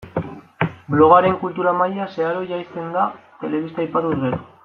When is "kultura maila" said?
1.43-2.07